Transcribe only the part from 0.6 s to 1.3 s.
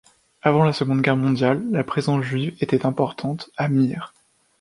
la Seconde Guerre